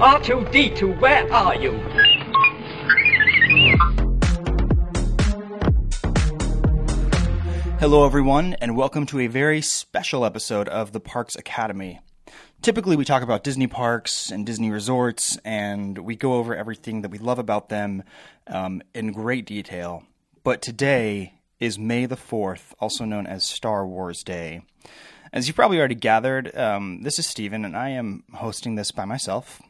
R2D2, 0.00 0.98
where 0.98 1.30
are 1.30 1.54
you? 1.56 1.72
Hello, 7.78 8.06
everyone, 8.06 8.54
and 8.62 8.78
welcome 8.78 9.04
to 9.04 9.20
a 9.20 9.26
very 9.26 9.60
special 9.60 10.24
episode 10.24 10.70
of 10.70 10.92
the 10.92 11.00
Parks 11.00 11.36
Academy. 11.36 12.00
Typically, 12.62 12.96
we 12.96 13.04
talk 13.04 13.22
about 13.22 13.44
Disney 13.44 13.66
parks 13.66 14.30
and 14.30 14.46
Disney 14.46 14.70
resorts, 14.70 15.36
and 15.44 15.98
we 15.98 16.16
go 16.16 16.32
over 16.32 16.56
everything 16.56 17.02
that 17.02 17.10
we 17.10 17.18
love 17.18 17.38
about 17.38 17.68
them 17.68 18.02
um, 18.46 18.80
in 18.94 19.12
great 19.12 19.44
detail. 19.44 20.04
But 20.42 20.62
today 20.62 21.34
is 21.58 21.78
May 21.78 22.06
the 22.06 22.16
4th, 22.16 22.72
also 22.80 23.04
known 23.04 23.26
as 23.26 23.44
Star 23.44 23.86
Wars 23.86 24.22
Day. 24.22 24.62
As 25.30 25.46
you've 25.46 25.56
probably 25.56 25.78
already 25.78 25.94
gathered, 25.94 26.56
um, 26.56 27.02
this 27.02 27.18
is 27.18 27.26
Steven, 27.26 27.66
and 27.66 27.76
I 27.76 27.90
am 27.90 28.24
hosting 28.32 28.76
this 28.76 28.92
by 28.92 29.04
myself. 29.04 29.60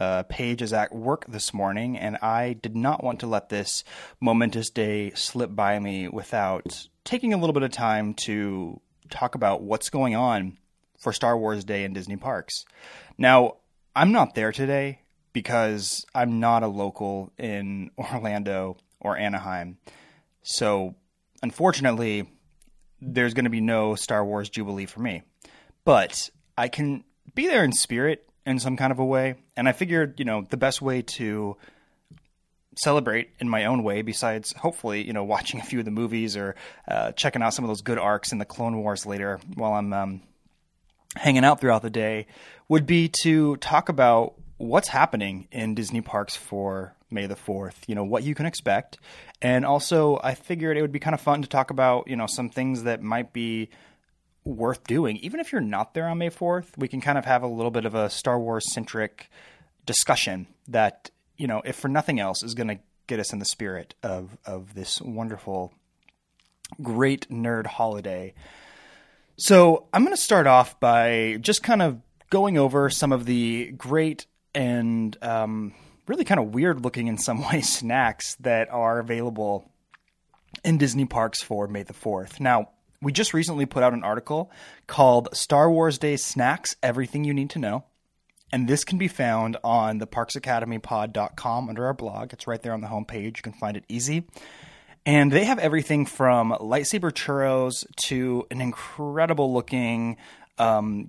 Uh, 0.00 0.22
Paige 0.22 0.62
is 0.62 0.72
at 0.72 0.94
work 0.94 1.26
this 1.26 1.52
morning, 1.52 1.98
and 1.98 2.16
I 2.22 2.54
did 2.54 2.74
not 2.74 3.04
want 3.04 3.20
to 3.20 3.26
let 3.26 3.50
this 3.50 3.84
momentous 4.18 4.70
day 4.70 5.10
slip 5.10 5.54
by 5.54 5.78
me 5.78 6.08
without 6.08 6.88
taking 7.04 7.34
a 7.34 7.36
little 7.36 7.52
bit 7.52 7.62
of 7.62 7.70
time 7.70 8.14
to 8.24 8.80
talk 9.10 9.34
about 9.34 9.62
what's 9.62 9.90
going 9.90 10.16
on 10.16 10.56
for 10.98 11.12
Star 11.12 11.36
Wars 11.36 11.64
Day 11.64 11.84
in 11.84 11.92
Disney 11.92 12.16
parks. 12.16 12.64
Now, 13.18 13.56
I'm 13.94 14.10
not 14.10 14.34
there 14.34 14.52
today 14.52 15.00
because 15.34 16.06
I'm 16.14 16.40
not 16.40 16.62
a 16.62 16.68
local 16.68 17.30
in 17.36 17.90
Orlando 17.98 18.78
or 19.00 19.18
Anaheim. 19.18 19.76
So, 20.42 20.94
unfortunately, 21.42 22.26
there's 23.02 23.34
going 23.34 23.44
to 23.44 23.50
be 23.50 23.60
no 23.60 23.96
Star 23.96 24.24
Wars 24.24 24.48
Jubilee 24.48 24.86
for 24.86 25.00
me. 25.00 25.22
But 25.84 26.30
I 26.56 26.68
can 26.68 27.04
be 27.34 27.46
there 27.46 27.64
in 27.64 27.72
spirit 27.72 28.29
in 28.50 28.58
some 28.58 28.76
kind 28.76 28.92
of 28.92 28.98
a 28.98 29.04
way. 29.04 29.36
And 29.56 29.68
I 29.68 29.72
figured, 29.72 30.18
you 30.18 30.24
know, 30.24 30.44
the 30.48 30.56
best 30.56 30.82
way 30.82 31.02
to 31.02 31.56
celebrate 32.76 33.30
in 33.40 33.48
my 33.48 33.64
own 33.64 33.82
way, 33.82 34.02
besides 34.02 34.52
hopefully, 34.52 35.06
you 35.06 35.12
know, 35.12 35.24
watching 35.34 35.60
a 35.60 35.64
few 35.64 35.78
of 35.78 35.84
the 35.84 35.90
movies 35.90 36.36
or 36.36 36.54
uh, 36.88 37.12
checking 37.12 37.42
out 37.42 37.54
some 37.54 37.64
of 37.64 37.68
those 37.68 37.82
good 37.82 37.98
arcs 37.98 38.32
in 38.32 38.38
the 38.38 38.44
Clone 38.44 38.76
Wars 38.78 39.06
later 39.06 39.40
while 39.54 39.72
I'm 39.72 39.92
um, 39.92 40.22
hanging 41.16 41.44
out 41.44 41.60
throughout 41.60 41.82
the 41.82 41.90
day, 41.90 42.26
would 42.68 42.86
be 42.86 43.10
to 43.22 43.56
talk 43.56 43.88
about 43.88 44.34
what's 44.56 44.88
happening 44.88 45.48
in 45.50 45.74
Disney 45.74 46.00
parks 46.00 46.36
for 46.36 46.94
May 47.10 47.26
the 47.26 47.34
4th, 47.34 47.74
you 47.86 47.94
know, 47.94 48.04
what 48.04 48.22
you 48.22 48.34
can 48.34 48.46
expect. 48.46 48.98
And 49.42 49.64
also, 49.64 50.20
I 50.22 50.34
figured 50.34 50.76
it 50.76 50.82
would 50.82 50.92
be 50.92 51.00
kind 51.00 51.14
of 51.14 51.20
fun 51.20 51.42
to 51.42 51.48
talk 51.48 51.70
about, 51.70 52.08
you 52.08 52.14
know, 52.14 52.26
some 52.28 52.50
things 52.50 52.84
that 52.84 53.02
might 53.02 53.32
be 53.32 53.70
worth 54.44 54.84
doing. 54.84 55.16
Even 55.18 55.40
if 55.40 55.52
you're 55.52 55.60
not 55.60 55.94
there 55.94 56.08
on 56.08 56.18
May 56.18 56.30
4th, 56.30 56.76
we 56.76 56.88
can 56.88 57.00
kind 57.00 57.18
of 57.18 57.24
have 57.24 57.42
a 57.42 57.46
little 57.46 57.70
bit 57.70 57.84
of 57.84 57.94
a 57.94 58.10
Star 58.10 58.38
Wars 58.38 58.72
centric 58.72 59.30
discussion 59.86 60.46
that, 60.68 61.10
you 61.36 61.46
know, 61.46 61.62
if 61.64 61.76
for 61.76 61.88
nothing 61.88 62.20
else, 62.20 62.42
is 62.42 62.54
going 62.54 62.68
to 62.68 62.78
get 63.06 63.20
us 63.20 63.32
in 63.32 63.38
the 63.38 63.44
spirit 63.44 63.94
of, 64.02 64.38
of 64.44 64.74
this 64.74 65.00
wonderful, 65.00 65.72
great 66.82 67.28
nerd 67.28 67.66
holiday. 67.66 68.32
So 69.36 69.88
I'm 69.92 70.04
going 70.04 70.16
to 70.16 70.22
start 70.22 70.46
off 70.46 70.78
by 70.80 71.38
just 71.40 71.62
kind 71.62 71.82
of 71.82 72.00
going 72.30 72.56
over 72.56 72.88
some 72.88 73.12
of 73.12 73.26
the 73.26 73.72
great 73.72 74.26
and 74.54 75.16
um, 75.22 75.74
really 76.06 76.24
kind 76.24 76.40
of 76.40 76.54
weird 76.54 76.82
looking 76.82 77.08
in 77.08 77.18
some 77.18 77.46
ways 77.50 77.68
snacks 77.68 78.36
that 78.36 78.70
are 78.70 78.98
available 78.98 79.70
in 80.64 80.78
Disney 80.78 81.04
parks 81.04 81.42
for 81.42 81.68
May 81.68 81.82
the 81.82 81.92
4th. 81.92 82.40
Now, 82.40 82.70
we 83.02 83.12
just 83.12 83.32
recently 83.32 83.66
put 83.66 83.82
out 83.82 83.94
an 83.94 84.04
article 84.04 84.50
called 84.86 85.28
Star 85.32 85.70
Wars 85.70 85.98
Day 85.98 86.16
Snacks 86.16 86.76
Everything 86.82 87.24
You 87.24 87.32
Need 87.32 87.50
to 87.50 87.58
Know. 87.58 87.84
And 88.52 88.68
this 88.68 88.84
can 88.84 88.98
be 88.98 89.08
found 89.08 89.56
on 89.62 89.98
the 89.98 90.06
parksacademypod.com 90.06 91.68
under 91.68 91.86
our 91.86 91.94
blog. 91.94 92.32
It's 92.32 92.46
right 92.46 92.60
there 92.60 92.72
on 92.72 92.80
the 92.80 92.88
homepage. 92.88 93.36
You 93.36 93.42
can 93.42 93.52
find 93.52 93.76
it 93.76 93.84
easy. 93.88 94.26
And 95.06 95.32
they 95.32 95.44
have 95.44 95.58
everything 95.58 96.04
from 96.04 96.52
lightsaber 96.52 97.10
churros 97.10 97.86
to 98.08 98.46
an 98.50 98.60
incredible 98.60 99.52
looking, 99.52 100.18
um, 100.58 101.08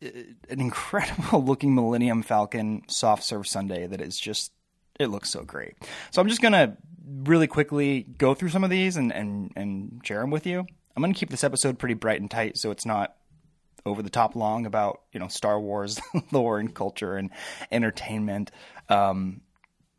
an 0.00 0.60
incredible 0.60 1.44
looking 1.44 1.74
Millennium 1.74 2.22
Falcon 2.22 2.82
soft 2.88 3.22
serve 3.22 3.46
sundae 3.46 3.86
that 3.86 4.00
is 4.00 4.18
just, 4.18 4.50
it 4.98 5.06
looks 5.06 5.30
so 5.30 5.44
great. 5.44 5.74
So 6.10 6.20
I'm 6.20 6.28
just 6.28 6.42
going 6.42 6.52
to 6.52 6.76
really 7.22 7.46
quickly 7.46 8.02
go 8.02 8.34
through 8.34 8.48
some 8.48 8.64
of 8.64 8.70
these 8.70 8.96
and, 8.96 9.12
and, 9.12 9.52
and 9.54 10.00
share 10.02 10.20
them 10.20 10.30
with 10.30 10.46
you. 10.46 10.66
I'm 10.98 11.02
going 11.02 11.14
to 11.14 11.20
keep 11.20 11.30
this 11.30 11.44
episode 11.44 11.78
pretty 11.78 11.94
bright 11.94 12.20
and 12.20 12.28
tight 12.28 12.58
so 12.58 12.72
it's 12.72 12.84
not 12.84 13.14
over 13.86 14.02
the 14.02 14.10
top 14.10 14.34
long 14.34 14.66
about 14.66 15.02
you 15.12 15.20
know 15.20 15.28
Star 15.28 15.60
Wars 15.60 16.00
lore 16.32 16.58
and 16.58 16.74
culture 16.74 17.14
and 17.16 17.30
entertainment. 17.70 18.50
Um, 18.88 19.42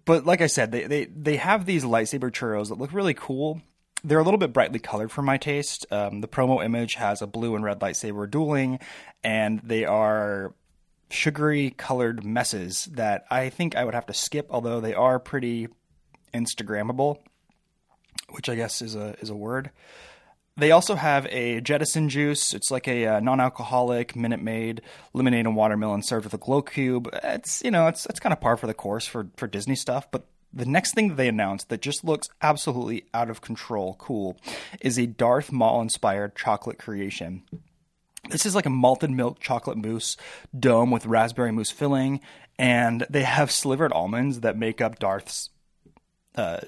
but 0.03 0.25
like 0.25 0.41
I 0.41 0.47
said, 0.47 0.73
they, 0.73 0.87
they 0.87 1.05
they 1.05 1.37
have 1.37 1.65
these 1.65 1.85
lightsaber 1.85 2.29
churros 2.29 2.67
that 2.67 2.77
look 2.77 2.91
really 2.91 3.13
cool. 3.13 3.61
They're 4.03 4.19
a 4.19 4.23
little 4.23 4.37
bit 4.37 4.51
brightly 4.51 4.79
colored 4.79 5.09
for 5.09 5.21
my 5.21 5.37
taste. 5.37 5.85
Um, 5.89 6.19
the 6.19 6.27
promo 6.27 6.61
image 6.61 6.95
has 6.95 7.21
a 7.21 7.27
blue 7.27 7.55
and 7.55 7.63
red 7.63 7.79
lightsaber 7.79 8.29
dueling, 8.29 8.79
and 9.23 9.61
they 9.63 9.85
are 9.85 10.53
sugary 11.09 11.69
colored 11.69 12.25
messes 12.25 12.89
that 12.91 13.23
I 13.31 13.47
think 13.47 13.77
I 13.77 13.85
would 13.85 13.93
have 13.93 14.07
to 14.07 14.13
skip. 14.13 14.47
Although 14.49 14.81
they 14.81 14.95
are 14.95 15.17
pretty 15.17 15.69
Instagrammable, 16.33 17.19
which 18.31 18.49
I 18.49 18.55
guess 18.55 18.81
is 18.81 18.95
a 18.95 19.15
is 19.21 19.29
a 19.29 19.35
word. 19.35 19.71
They 20.59 20.71
also 20.71 20.95
have 20.95 21.25
a 21.27 21.61
jettison 21.61 22.09
juice. 22.09 22.53
It's 22.53 22.69
like 22.69 22.87
a 22.87 23.05
uh, 23.05 23.19
non-alcoholic 23.21 24.15
Minute 24.15 24.41
Maid 24.41 24.81
lemonade 25.13 25.45
and 25.45 25.55
watermelon 25.55 26.03
served 26.03 26.25
with 26.25 26.33
a 26.33 26.37
glow 26.37 26.61
cube. 26.61 27.09
It's 27.23 27.61
you 27.63 27.71
know 27.71 27.87
it's 27.87 28.05
it's 28.07 28.19
kind 28.19 28.33
of 28.33 28.41
par 28.41 28.57
for 28.57 28.67
the 28.67 28.73
course 28.73 29.05
for 29.05 29.27
for 29.37 29.47
Disney 29.47 29.75
stuff. 29.75 30.11
But 30.11 30.25
the 30.51 30.65
next 30.65 30.95
thing 30.95 31.09
that 31.09 31.15
they 31.15 31.27
announced 31.27 31.69
that 31.69 31.81
just 31.81 32.03
looks 32.03 32.29
absolutely 32.41 33.05
out 33.13 33.29
of 33.29 33.41
control 33.41 33.95
cool 33.99 34.37
is 34.81 34.97
a 34.97 35.05
Darth 35.05 35.51
Maul 35.51 35.81
inspired 35.81 36.35
chocolate 36.35 36.79
creation. 36.79 37.43
This 38.29 38.45
is 38.45 38.55
like 38.55 38.65
a 38.65 38.71
malted 38.71 39.11
milk 39.11 39.39
chocolate 39.39 39.77
mousse 39.77 40.17
dome 40.57 40.91
with 40.91 41.05
raspberry 41.05 41.51
mousse 41.51 41.71
filling, 41.71 42.19
and 42.57 43.05
they 43.09 43.23
have 43.23 43.51
slivered 43.51 43.93
almonds 43.93 44.41
that 44.41 44.57
make 44.57 44.81
up 44.81 44.99
Darth's 44.99 45.51
uh, 46.35 46.59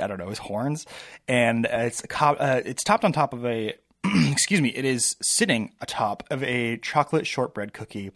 I 0.00 0.06
don't 0.06 0.18
know 0.18 0.28
his 0.28 0.38
horns, 0.38 0.86
and 1.26 1.66
uh, 1.66 1.70
it's 1.80 2.02
uh, 2.20 2.62
it's 2.64 2.84
topped 2.84 3.04
on 3.04 3.12
top 3.12 3.32
of 3.32 3.44
a 3.44 3.74
excuse 4.30 4.60
me, 4.60 4.68
it 4.70 4.84
is 4.84 5.16
sitting 5.20 5.72
atop 5.80 6.24
of 6.30 6.42
a 6.42 6.76
chocolate 6.78 7.26
shortbread 7.26 7.72
cookie. 7.72 8.10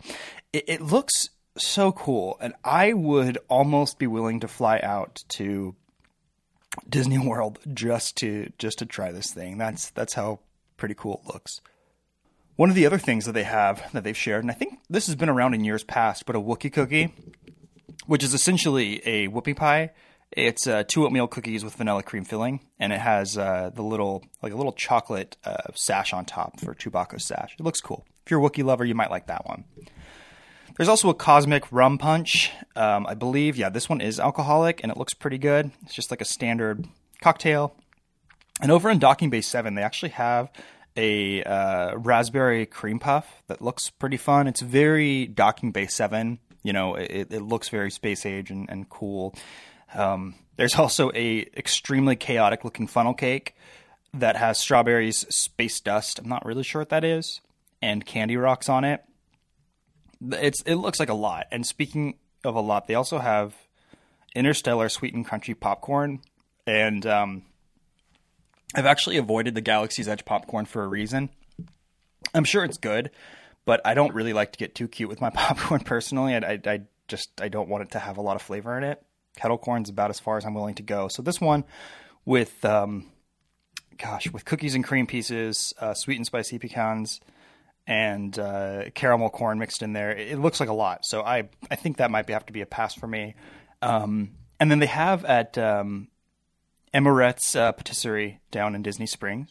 It, 0.53 0.65
it, 0.69 0.81
looks 0.81 1.31
so 1.57 1.93
cool, 1.93 2.37
and 2.41 2.55
I 2.65 2.93
would 2.93 3.39
almost 3.49 3.99
be 3.99 4.07
willing 4.07 4.41
to 4.41 4.49
fly 4.49 4.79
out 4.83 5.23
to 5.31 5.75
Disney 6.89 7.19
World 7.27 7.59
just 7.73 8.17
to 8.19 8.53
just 8.59 8.79
to 8.79 8.87
try 8.87 9.13
this 9.13 9.33
thing. 9.33 9.59
That's 9.59 9.91
that's 9.91 10.15
how 10.15 10.41
pretty 10.77 10.95
cool 10.95 11.23
it 11.25 11.33
looks. 11.33 11.61
One 12.57 12.69
of 12.69 12.77
the 12.77 12.87
other 12.87 12.99
things 12.99 13.25
that 13.25 13.33
they 13.33 13.45
have 13.45 13.91
that 13.93 14.05
they've 14.05 14.17
shared, 14.17 14.45
and 14.45 14.51
I 14.51 14.55
think 14.55 14.79
this 14.89 15.07
has 15.07 15.17
been 15.17 15.29
around 15.31 15.55
in 15.55 15.65
years 15.65 15.85
past, 15.85 16.27
but 16.27 16.37
a 16.37 16.41
Wookie 16.41 16.73
cookie, 16.73 17.15
which 18.07 18.23
is 18.23 18.35
essentially 18.35 19.01
a 19.07 19.29
whoopie 19.29 19.57
pie 19.57 19.91
it's 20.37 20.67
uh, 20.67 20.85
two 20.87 21.05
oatmeal 21.05 21.27
cookies 21.27 21.65
with 21.65 21.75
vanilla 21.75 22.03
cream 22.03 22.25
filling, 22.25 22.61
and 22.79 22.93
it 22.93 23.01
has 23.01 23.37
uh, 23.37 23.71
the 23.75 23.83
little 23.83 24.25
like 24.43 24.53
a 24.53 24.57
little 24.57 24.73
chocolate 24.73 25.37
uh, 25.45 25.73
sash 25.75 26.13
on 26.13 26.25
top 26.25 26.61
for 26.61 26.75
Chewbacca's 26.75 27.25
sash. 27.25 27.55
It 27.59 27.63
looks 27.63 27.81
cool. 27.81 28.05
If 28.25 28.31
you're 28.31 28.45
a 28.45 28.49
Wookiee 28.49 28.65
lover, 28.65 28.85
you 28.85 28.95
might 28.95 29.11
like 29.11 29.27
that 29.27 29.47
one. 29.47 29.65
There's 30.77 30.89
also 30.89 31.11
a 31.11 31.15
cosmic 31.15 31.71
rum 31.71 31.99
punch. 31.99 32.51
Um, 32.77 33.07
I 33.07 33.15
believe, 33.15 33.57
yeah, 33.57 33.69
this 33.69 33.89
one 33.89 34.01
is 34.01 34.19
alcoholic, 34.19 34.83
and 34.83 34.91
it 34.91 34.97
looks 34.97 35.13
pretty 35.13 35.39
good. 35.39 35.71
It's 35.83 35.95
just 35.95 36.11
like 36.11 36.21
a 36.21 36.25
standard 36.25 36.87
cocktail. 37.21 37.75
And 38.61 38.71
over 38.71 38.91
in 38.91 38.99
Docking 38.99 39.29
Bay 39.29 39.41
Seven, 39.41 39.75
they 39.75 39.83
actually 39.83 40.11
have 40.11 40.51
a 40.97 41.43
uh, 41.43 41.97
raspberry 41.97 42.67
cream 42.67 42.99
puff 42.99 43.43
that 43.49 43.61
looks 43.61 43.91
pretty 43.91 44.17
fun. 44.17 44.47
It's 44.47 44.61
very 44.61 45.27
Docking 45.27 45.73
Bay 45.73 45.87
Seven. 45.87 46.39
You 46.63 46.73
know, 46.73 46.95
it, 46.95 47.33
it 47.33 47.43
looks 47.43 47.69
very 47.69 47.91
space 47.91 48.25
age 48.25 48.51
and, 48.51 48.71
and 48.71 48.89
cool. 48.89 49.35
Um, 49.95 50.35
there's 50.57 50.75
also 50.79 51.11
a 51.15 51.49
extremely 51.57 52.17
chaotic 52.17 52.65
looking 52.65 52.87
funnel 52.87 53.15
cake 53.15 53.55
that 54.15 54.37
has 54.37 54.59
strawberries, 54.59 55.27
space 55.35 55.81
dust. 55.81 56.19
I'm 56.19 56.29
not 56.29 56.45
really 56.45 56.63
sure 56.63 56.81
what 56.81 56.91
that 56.91 57.05
is, 57.05 57.41
and 57.81 58.05
candy 58.05 58.37
rocks 58.37 58.69
on 58.69 58.85
it. 58.85 59.03
It's 60.21 60.63
it 60.63 60.77
looks 60.77 61.01
like 61.01 61.09
a 61.09 61.15
lot. 61.15 61.47
And 61.51 61.67
speaking 61.67 62.15
of 62.45 62.55
a 62.55 62.61
lot, 62.61 62.87
they 62.87 62.95
also 62.95 63.19
have 63.19 63.55
interstellar 64.35 64.89
sweet 64.89 65.15
and 65.15 65.27
crunchy 65.27 65.59
popcorn, 65.59 66.21
and 66.67 67.07
um, 67.07 67.43
I've 68.75 68.87
actually 68.87 69.17
avoided 69.17 69.55
the 69.55 69.61
Galaxy's 69.61 70.09
Edge 70.09 70.25
popcorn 70.25 70.67
for 70.67 70.85
a 70.85 70.89
reason. 70.89 71.31
I'm 72.35 72.45
sure 72.45 72.65
it's 72.65 72.79
good, 72.79 73.11
but 73.65 73.81
I 73.85 73.95
don't 73.95 74.15
really 74.15 74.33
like 74.33 74.53
to 74.53 74.59
get 74.59 74.75
too 74.75 74.89
cute 74.89 75.09
with 75.09 75.21
my 75.21 75.31
popcorn 75.35 75.81
personally. 75.81 76.35
I, 76.35 76.39
I, 76.39 76.61
I 76.67 76.81
just 77.09 77.41
I 77.41 77.49
don't 77.49 77.69
want 77.69 77.85
it 77.85 77.91
to 77.93 77.99
have 77.99 78.19
a 78.19 78.23
lot 78.23 78.37
of 78.37 78.43
flavor 78.43 78.77
in 78.77 78.85
it 78.85 79.03
kettle 79.37 79.59
corn's 79.59 79.89
about 79.89 80.11
as 80.11 80.21
far 80.21 80.37
as 80.37 80.45
I'm 80.45 80.55
willing 80.55 80.75
to 80.77 80.83
go. 80.83 81.09
So 81.09 81.23
this 81.23 81.41
one 81.41 81.65
with, 82.25 82.65
um, 82.65 83.11
gosh, 83.99 84.31
with 84.31 84.45
cookies 84.45 84.75
and 84.75 84.85
cream 84.85 85.07
pieces, 85.07 85.75
uh, 85.81 85.95
sweet 85.95 86.17
and 86.17 86.27
spicy 86.27 86.59
pecans, 86.59 87.21
and 87.87 88.39
uh, 88.39 88.91
caramel 88.95 89.31
corn 89.31 89.59
mixed 89.59 89.83
in 89.83 89.93
there. 89.93 90.13
It 90.13 90.39
looks 90.39 90.61
like 90.61 90.69
a 90.69 90.75
lot, 90.75 91.05
so 91.05 91.23
I 91.23 91.49
I 91.71 91.77
think 91.77 91.97
that 91.97 92.11
might 92.11 92.27
be, 92.27 92.33
have 92.33 92.47
to 92.47 92.53
be 92.53 92.61
a 92.61 92.67
pass 92.67 92.95
for 92.95 93.07
me. 93.07 93.35
Um, 93.81 94.33
and 94.61 94.71
then 94.71 94.79
they 94.79 94.87
have 94.87 95.25
at 95.25 95.59
um, 95.59 96.09
Amorette's 96.95 97.57
uh, 97.57 97.73
Patisserie 97.73 98.41
down 98.53 98.77
in 98.77 98.83
Disney 98.83 99.07
Springs. 99.07 99.49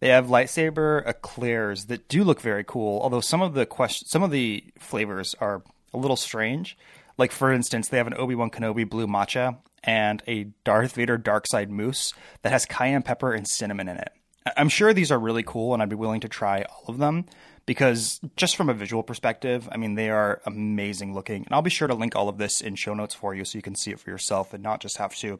They 0.00 0.08
have 0.08 0.26
lightsaber 0.26 1.06
eclairs 1.06 1.86
that 1.86 2.08
do 2.08 2.24
look 2.24 2.40
very 2.40 2.64
cool, 2.64 3.00
although 3.00 3.20
some 3.20 3.40
of 3.40 3.54
the 3.54 3.64
question, 3.64 4.06
some 4.08 4.22
of 4.22 4.30
the 4.30 4.64
flavors 4.78 5.34
are 5.40 5.62
a 5.94 5.96
little 5.96 6.16
strange. 6.16 6.76
Like 7.20 7.32
for 7.32 7.52
instance, 7.52 7.88
they 7.88 7.98
have 7.98 8.06
an 8.06 8.14
Obi 8.16 8.34
Wan 8.34 8.50
Kenobi 8.50 8.88
blue 8.88 9.06
matcha 9.06 9.58
and 9.84 10.22
a 10.26 10.44
Darth 10.64 10.94
Vader 10.94 11.18
dark 11.18 11.46
side 11.46 11.70
mousse 11.70 12.14
that 12.40 12.50
has 12.50 12.64
cayenne 12.64 13.02
pepper 13.02 13.34
and 13.34 13.46
cinnamon 13.46 13.90
in 13.90 13.98
it. 13.98 14.10
I'm 14.56 14.70
sure 14.70 14.94
these 14.94 15.12
are 15.12 15.18
really 15.18 15.42
cool, 15.42 15.74
and 15.74 15.82
I'd 15.82 15.90
be 15.90 15.96
willing 15.96 16.22
to 16.22 16.28
try 16.28 16.62
all 16.62 16.86
of 16.88 16.96
them 16.96 17.26
because 17.66 18.20
just 18.36 18.56
from 18.56 18.70
a 18.70 18.74
visual 18.74 19.02
perspective, 19.02 19.68
I 19.70 19.76
mean, 19.76 19.96
they 19.96 20.08
are 20.08 20.40
amazing 20.46 21.12
looking. 21.12 21.44
And 21.44 21.52
I'll 21.54 21.60
be 21.60 21.68
sure 21.68 21.88
to 21.88 21.94
link 21.94 22.16
all 22.16 22.30
of 22.30 22.38
this 22.38 22.62
in 22.62 22.74
show 22.74 22.94
notes 22.94 23.14
for 23.14 23.34
you 23.34 23.44
so 23.44 23.58
you 23.58 23.62
can 23.62 23.74
see 23.74 23.90
it 23.90 24.00
for 24.00 24.08
yourself 24.08 24.54
and 24.54 24.62
not 24.62 24.80
just 24.80 24.96
have 24.96 25.14
to 25.16 25.38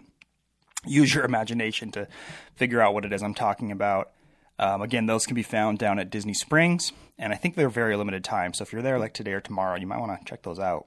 use 0.87 1.15
your 1.15 1.25
imagination 1.25 1.91
to 1.93 2.09
figure 2.57 2.83
out 2.83 2.93
what 2.93 3.07
it 3.07 3.13
is 3.15 3.23
I'm 3.23 3.33
talking 3.33 3.73
about. 3.73 4.11
Um, 4.59 4.83
again, 4.83 5.07
those 5.07 5.25
can 5.25 5.35
be 5.35 5.43
found 5.43 5.79
down 5.79 5.99
at 5.99 6.11
Disney 6.11 6.35
Springs, 6.35 6.93
and 7.19 7.33
I 7.33 7.37
think 7.37 7.55
they're 7.55 7.71
very 7.71 7.97
limited 7.97 8.23
time. 8.23 8.53
So 8.53 8.65
if 8.65 8.73
you're 8.75 8.83
there 8.83 8.99
like 8.99 9.15
today 9.15 9.33
or 9.33 9.41
tomorrow, 9.41 9.79
you 9.79 9.87
might 9.87 9.99
want 9.99 10.21
to 10.21 10.25
check 10.29 10.43
those 10.43 10.59
out. 10.59 10.87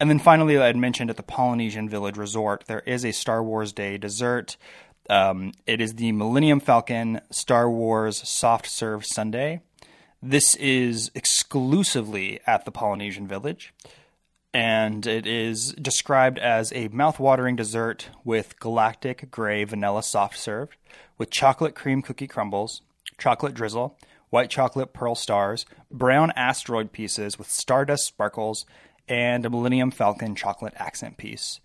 And 0.00 0.10
then 0.10 0.18
finally, 0.18 0.58
I 0.58 0.66
had 0.66 0.76
mentioned 0.76 1.10
at 1.10 1.16
the 1.16 1.22
Polynesian 1.22 1.88
Village 1.88 2.16
Resort, 2.16 2.64
there 2.66 2.80
is 2.80 3.04
a 3.04 3.12
Star 3.12 3.42
Wars 3.42 3.72
Day 3.72 3.96
dessert. 3.96 4.56
Um, 5.08 5.52
it 5.66 5.80
is 5.80 5.94
the 5.94 6.12
Millennium 6.12 6.60
Falcon 6.60 7.20
Star 7.30 7.70
Wars 7.70 8.28
Soft 8.28 8.66
Serve 8.66 9.06
Sundae. 9.06 9.60
This 10.20 10.56
is 10.56 11.10
exclusively 11.14 12.40
at 12.46 12.64
the 12.64 12.70
Polynesian 12.70 13.28
Village, 13.28 13.74
and 14.54 15.06
it 15.06 15.26
is 15.26 15.74
described 15.74 16.38
as 16.38 16.72
a 16.72 16.88
mouth-watering 16.88 17.56
dessert 17.56 18.08
with 18.24 18.58
galactic 18.58 19.30
gray 19.30 19.64
vanilla 19.64 20.02
soft 20.02 20.38
serve, 20.38 20.70
with 21.18 21.30
chocolate 21.30 21.74
cream 21.74 22.00
cookie 22.00 22.26
crumbles, 22.26 22.80
chocolate 23.18 23.52
drizzle, 23.52 23.98
white 24.30 24.48
chocolate 24.48 24.94
pearl 24.94 25.14
stars, 25.14 25.66
brown 25.90 26.32
asteroid 26.36 26.90
pieces 26.90 27.38
with 27.38 27.50
stardust 27.50 28.06
sparkles, 28.06 28.64
and 29.08 29.44
a 29.44 29.50
Millennium 29.50 29.90
Falcon 29.90 30.34
chocolate 30.34 30.74
accent 30.76 31.16
piece. 31.16 31.60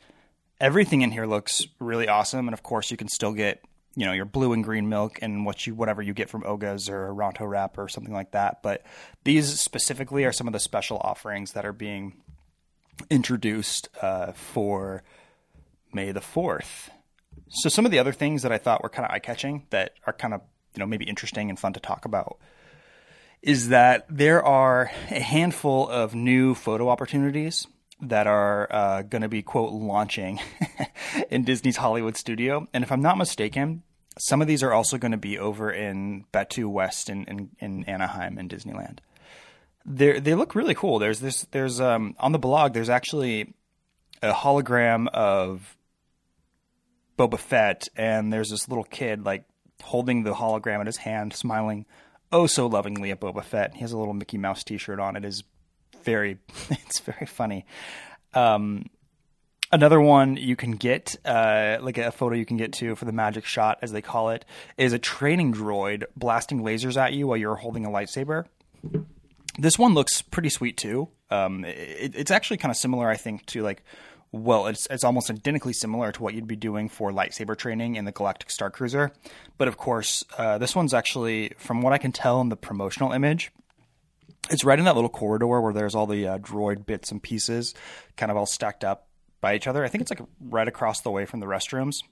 Everything 0.60 1.02
in 1.02 1.12
here 1.12 1.26
looks 1.26 1.66
really 1.80 2.08
awesome, 2.08 2.48
and 2.48 2.54
of 2.54 2.64
course, 2.64 2.92
you 2.92 2.98
can 2.98 3.08
still 3.08 3.34
get 3.34 3.64
you 3.96 4.06
know 4.06 4.12
your 4.12 4.26
blue 4.26 4.54
and 4.54 4.64
green 4.64 4.88
milk 4.90 5.20
and 5.22 5.46
what 5.46 5.66
you 5.66 5.74
whatever 5.74 6.02
you 6.02 6.14
get 6.14 6.30
from 6.30 6.44
Oga's 6.46 6.90
or 6.90 7.14
Ronto 7.14 7.50
Wrap 7.50 7.78
or 7.78 7.88
something 7.88 8.14
like 8.14 8.32
that. 8.32 8.62
But 8.62 8.84
these 9.24 9.60
specifically 9.60 10.26
are 10.26 10.32
some 10.32 10.48
of 10.48 10.54
the 10.54 10.60
special 10.60 10.98
offerings 10.98 11.54
that 11.54 11.66
are 11.66 11.74
being 11.74 12.22
introduced 13.10 13.90
uh, 14.02 14.34
for 14.34 15.04
May 15.94 16.12
the 16.12 16.22
fourth. 16.22 16.92
So 17.50 17.70
some 17.70 17.86
of 17.86 17.92
the 17.92 18.00
other 18.00 18.14
things 18.14 18.44
that 18.44 18.52
I 18.52 18.58
thought 18.58 18.84
were 18.84 18.90
kind 18.90 19.06
of 19.06 19.12
eye 19.12 19.20
catching 19.20 19.66
that 19.72 19.94
are 20.06 20.14
kind 20.14 20.34
of 20.34 20.42
you 20.76 20.80
know 20.80 20.86
maybe 20.86 21.06
interesting 21.06 21.50
and 21.50 21.58
fun 21.58 21.74
to 21.74 21.80
talk 21.80 22.06
about 22.06 22.38
is 23.42 23.70
that 23.70 24.06
there 24.10 24.44
are 24.44 24.92
a 25.10 25.20
handful 25.20 25.88
of 25.88 26.14
new 26.14 26.54
photo 26.54 26.90
opportunities 26.90 27.68
that 28.02 28.28
are 28.28 28.68
uh, 28.72 29.02
going 29.02 29.22
to 29.22 29.30
be 29.30 29.42
quote 29.42 29.74
launching 29.74 30.40
in 31.30 31.44
Disney's 31.44 31.78
Hollywood 31.78 32.18
studio. 32.18 32.68
And 32.74 32.84
if 32.84 32.92
I'm 32.92 33.02
not 33.02 33.18
mistaken, 33.18 33.84
some 34.18 34.42
of 34.42 34.48
these 34.48 34.64
are 34.64 34.74
also 34.74 34.98
going 34.98 35.12
to 35.12 35.18
be 35.18 35.38
over 35.38 35.72
in 35.72 36.26
Batuu 36.34 36.70
West 36.70 37.10
in, 37.10 37.26
in, 37.26 37.50
in 37.60 37.84
Anaheim 37.86 38.38
in 38.38 38.50
Disneyland. 38.50 39.00
They 39.86 40.20
they 40.20 40.36
look 40.36 40.56
really 40.56 40.76
cool. 40.76 41.00
There's 41.00 41.20
this 41.20 41.48
there's 41.52 41.80
um 41.80 42.16
on 42.20 42.34
the 42.34 42.40
blog 42.40 42.74
there's 42.74 42.90
actually 42.90 43.54
a 44.22 44.34
hologram 44.34 45.08
of 45.08 45.78
Boba 47.18 47.40
Fett 47.40 47.88
and 47.96 48.32
there's 48.32 48.50
this 48.50 48.68
little 48.68 48.84
kid 48.84 49.26
like 49.26 49.46
holding 49.82 50.24
the 50.24 50.34
hologram 50.34 50.82
in 50.82 50.86
his 50.86 50.98
hand 50.98 51.34
smiling 51.34 51.86
oh 52.32 52.48
so 52.48 52.68
lovingly 52.68 53.12
at 53.12 53.20
Boba 53.20 53.44
Fett. 53.44 53.74
He 53.74 53.82
has 53.82 53.92
a 53.92 53.98
little 53.98 54.14
Mickey 54.14 54.38
Mouse 54.38 54.64
t-shirt 54.64 55.00
on. 55.00 55.16
It 55.16 55.26
is 55.26 55.44
very 56.04 56.38
it's 56.70 57.00
very 57.00 57.26
funny. 57.26 57.66
Um, 58.34 58.86
another 59.72 60.00
one 60.00 60.38
you 60.38 60.56
can 60.56 60.72
get, 60.72 61.16
uh, 61.26 61.78
like 61.82 61.98
a 61.98 62.12
photo 62.12 62.36
you 62.36 62.46
can 62.46 62.58
get 62.58 62.74
to 62.74 62.96
for 62.96 63.06
the 63.06 63.12
magic 63.12 63.46
shot, 63.46 63.80
as 63.82 63.92
they 63.92 64.02
call 64.02 64.30
it, 64.30 64.46
is 64.78 64.94
a 64.94 65.00
training 65.00 65.54
droid 65.54 66.04
blasting 66.16 66.62
lasers 66.62 66.98
at 66.98 67.14
you 67.14 67.28
while 67.28 67.38
you're 67.38 67.56
holding 67.56 67.86
a 67.86 67.90
lightsaber. 67.90 68.46
This 69.58 69.78
one 69.78 69.94
looks 69.94 70.22
pretty 70.22 70.50
sweet 70.50 70.78
too. 70.78 71.10
Um, 71.30 71.66
it, 71.66 72.16
it's 72.16 72.32
actually 72.32 72.58
kind 72.58 72.72
of 72.72 72.78
similar, 72.78 73.10
I 73.10 73.18
think, 73.18 73.46
to 73.48 73.62
like 73.62 73.84
well, 74.32 74.68
it's 74.68 74.88
it's 74.92 75.04
almost 75.04 75.32
identically 75.32 75.74
similar 75.74 76.12
to 76.12 76.22
what 76.22 76.34
you'd 76.34 76.48
be 76.48 76.56
doing 76.56 76.88
for 76.88 77.12
lightsaber 77.12 77.58
training 77.58 77.96
in 77.96 78.06
the 78.06 78.12
Galactic 78.12 78.52
Star 78.52 78.70
Cruiser. 78.70 79.12
But 79.58 79.68
of 79.68 79.78
course, 79.78 80.24
uh, 80.38 80.58
this 80.58 80.76
one's 80.76 80.94
actually, 80.94 81.54
from 81.58 81.82
what 81.82 81.94
I 81.94 81.98
can 81.98 82.12
tell 82.12 82.40
in 82.42 82.50
the 82.50 82.56
promotional 82.56 83.12
image, 83.12 83.52
it's 84.52 84.64
right 84.64 84.78
in 84.78 84.86
that 84.86 84.96
little 84.96 85.10
corridor 85.10 85.48
where 85.48 85.74
there's 85.74 85.96
all 85.96 86.06
the 86.06 86.28
uh, 86.28 86.38
droid 86.38 86.86
bits 86.86 87.12
and 87.12 87.22
pieces 87.22 87.74
kind 88.18 88.32
of 88.32 88.38
all 88.38 88.46
stacked 88.46 88.84
up 88.84 89.08
by 89.42 89.56
each 89.56 89.68
other. 89.68 89.84
I 89.84 89.88
think 89.88 90.02
it's 90.04 90.12
like 90.12 90.22
right 90.40 90.68
across 90.68 91.02
the 91.02 91.12
way 91.12 91.26
from 91.26 91.40
the 91.40 91.46
restrooms 91.48 92.04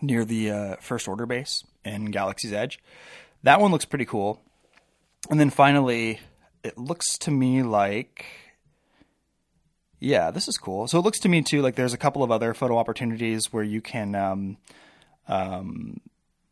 near 0.00 0.24
the 0.24 0.50
uh, 0.50 0.76
First 0.80 1.08
Order 1.08 1.26
base 1.26 1.62
in 1.84 2.06
Galaxy's 2.06 2.52
Edge. 2.52 2.78
That 3.42 3.60
one 3.60 3.70
looks 3.70 3.84
pretty 3.84 4.06
cool. 4.06 4.40
And 5.30 5.38
then 5.38 5.50
finally, 5.50 6.20
it 6.64 6.78
looks 6.78 7.18
to 7.18 7.30
me 7.30 7.62
like. 7.62 8.24
Yeah, 10.02 10.32
this 10.32 10.48
is 10.48 10.56
cool. 10.56 10.88
So 10.88 10.98
it 10.98 11.02
looks 11.02 11.20
to 11.20 11.28
me 11.28 11.42
too 11.42 11.62
like 11.62 11.76
there's 11.76 11.94
a 11.94 11.98
couple 11.98 12.24
of 12.24 12.32
other 12.32 12.54
photo 12.54 12.76
opportunities 12.76 13.52
where 13.52 13.62
you 13.62 13.80
can 13.80 14.16
um, 14.16 14.56
um, 15.28 16.00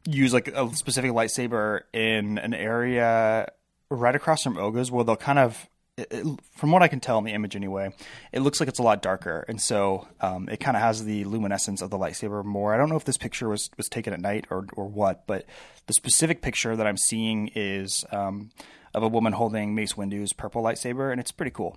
use 0.06 0.32
like 0.32 0.46
a 0.46 0.72
specific 0.76 1.10
lightsaber 1.10 1.80
in 1.92 2.38
an 2.38 2.54
area 2.54 3.50
right 3.88 4.14
across 4.14 4.44
from 4.44 4.56
Oga's 4.56 4.92
where 4.92 5.02
they'll 5.02 5.16
kind 5.16 5.40
of 5.40 5.68
it, 5.98 6.24
from 6.54 6.70
what 6.70 6.84
I 6.84 6.88
can 6.88 7.00
tell 7.00 7.18
in 7.18 7.24
the 7.24 7.32
image 7.32 7.56
anyway, 7.56 7.92
it 8.30 8.38
looks 8.38 8.60
like 8.60 8.68
it's 8.68 8.78
a 8.78 8.84
lot 8.84 9.02
darker, 9.02 9.44
and 9.48 9.60
so 9.60 10.06
um, 10.20 10.48
it 10.48 10.60
kind 10.60 10.76
of 10.76 10.82
has 10.82 11.04
the 11.04 11.24
luminescence 11.24 11.82
of 11.82 11.90
the 11.90 11.98
lightsaber 11.98 12.44
more. 12.44 12.72
I 12.72 12.76
don't 12.76 12.88
know 12.88 12.96
if 12.96 13.04
this 13.04 13.18
picture 13.18 13.48
was 13.48 13.68
was 13.76 13.88
taken 13.88 14.12
at 14.12 14.20
night 14.20 14.46
or 14.50 14.66
or 14.74 14.86
what, 14.86 15.26
but 15.26 15.44
the 15.88 15.92
specific 15.92 16.40
picture 16.40 16.76
that 16.76 16.86
I'm 16.86 16.96
seeing 16.96 17.50
is 17.56 18.04
um, 18.12 18.50
of 18.94 19.02
a 19.02 19.08
woman 19.08 19.32
holding 19.32 19.74
Mace 19.74 19.96
Windu's 19.96 20.32
purple 20.32 20.62
lightsaber, 20.62 21.10
and 21.10 21.20
it's 21.20 21.32
pretty 21.32 21.50
cool. 21.50 21.76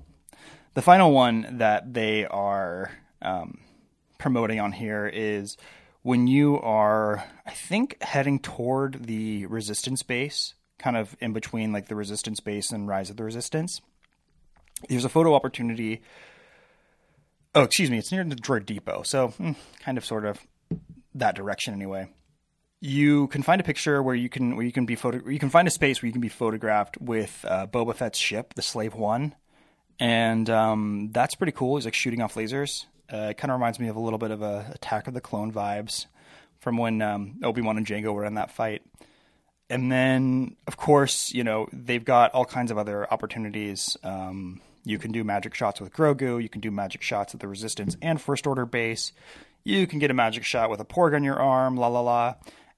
The 0.73 0.81
final 0.81 1.11
one 1.11 1.57
that 1.59 1.93
they 1.93 2.25
are 2.25 2.91
um, 3.21 3.59
promoting 4.17 4.59
on 4.59 4.71
here 4.71 5.07
is 5.07 5.57
when 6.01 6.27
you 6.27 6.59
are, 6.59 7.23
I 7.45 7.51
think, 7.51 8.01
heading 8.01 8.39
toward 8.39 9.05
the 9.05 9.45
resistance 9.45 10.03
base 10.03 10.55
kind 10.83 10.97
of 10.97 11.15
in 11.21 11.31
between 11.31 11.71
like 11.71 11.87
the 11.87 11.95
Resistance 11.95 12.41
base 12.41 12.71
and 12.71 12.87
Rise 12.87 13.09
of 13.09 13.15
the 13.15 13.23
Resistance. 13.23 13.81
There's 14.89 15.05
a 15.05 15.09
photo 15.09 15.33
opportunity. 15.33 16.01
Oh, 17.55 17.63
excuse 17.63 17.89
me, 17.89 17.97
it's 17.97 18.11
near 18.11 18.23
the 18.23 18.35
Droid 18.35 18.65
Depot, 18.65 19.03
so 19.03 19.29
mm, 19.29 19.55
kind 19.79 19.97
of 19.97 20.03
sort 20.03 20.25
of 20.25 20.39
that 21.15 21.35
direction 21.35 21.73
anyway. 21.73 22.09
You 22.81 23.27
can 23.27 23.43
find 23.43 23.61
a 23.61 23.63
picture 23.63 24.03
where 24.03 24.15
you 24.15 24.27
can 24.27 24.57
where 24.57 24.65
you 24.65 24.73
can 24.73 24.85
be 24.85 24.95
photo 24.95 25.25
you 25.29 25.39
can 25.39 25.49
find 25.49 25.67
a 25.69 25.71
space 25.71 26.01
where 26.01 26.07
you 26.07 26.11
can 26.11 26.21
be 26.21 26.27
photographed 26.27 26.97
with 26.99 27.45
uh, 27.47 27.65
Boba 27.67 27.95
Fett's 27.95 28.19
ship, 28.19 28.53
the 28.55 28.61
Slave 28.61 28.93
One, 28.93 29.35
and 29.99 30.49
um, 30.49 31.09
that's 31.11 31.35
pretty 31.35 31.51
cool. 31.51 31.75
He's 31.75 31.85
like 31.85 31.93
shooting 31.93 32.21
off 32.21 32.35
lasers. 32.35 32.85
Uh, 33.11 33.29
it 33.31 33.37
kind 33.37 33.51
of 33.51 33.59
reminds 33.59 33.79
me 33.79 33.87
of 33.89 33.95
a 33.95 33.99
little 33.99 34.19
bit 34.19 34.31
of 34.31 34.41
a 34.41 34.71
Attack 34.73 35.07
of 35.07 35.13
the 35.13 35.21
Clone 35.21 35.51
vibes 35.51 36.07
from 36.59 36.77
when 36.77 37.01
um, 37.01 37.39
Obi 37.43 37.61
Wan 37.61 37.77
and 37.77 37.85
Jango 37.85 38.13
were 38.13 38.25
in 38.25 38.35
that 38.35 38.51
fight. 38.51 38.81
And 39.69 39.91
then 39.91 40.55
of 40.67 40.77
course 40.77 41.33
you 41.33 41.43
know 41.43 41.67
they've 41.71 42.03
got 42.03 42.31
all 42.31 42.45
kinds 42.45 42.71
of 42.71 42.77
other 42.77 43.11
opportunities. 43.11 43.97
Um, 44.03 44.61
you 44.85 44.97
can 44.97 45.11
do 45.11 45.23
magic 45.23 45.53
shots 45.53 45.79
with 45.79 45.93
grogu. 45.93 46.41
You 46.41 46.49
can 46.49 46.61
do 46.61 46.71
magic 46.71 47.01
shots 47.01 47.33
at 47.33 47.39
the 47.39 47.47
resistance 47.47 47.95
and 48.01 48.19
first 48.19 48.45
order 48.47 48.65
base. 48.65 49.13
You 49.63 49.87
can 49.87 49.99
get 49.99 50.11
a 50.11 50.13
magic 50.13 50.43
shot 50.43 50.69
with 50.69 50.81
a 50.81 50.85
porg 50.85 51.15
on 51.15 51.23
your 51.23 51.39
arm 51.39 51.77
la 51.77 51.87
la 51.87 52.01
la. 52.01 52.35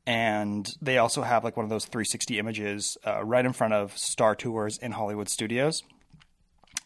And 0.08 0.72
they 0.82 1.00
also 1.00 1.24
have 1.24 1.44
like 1.44 1.58
one 1.58 1.64
of 1.64 1.72
those 1.72 1.86
360 1.86 2.38
images 2.38 2.98
uh, 3.08 3.24
right 3.24 3.44
in 3.44 3.54
front 3.54 3.74
of 3.74 3.98
star 3.98 4.36
tours 4.36 4.78
in 4.78 4.92
hollywood 4.92 5.28
studios 5.28 5.82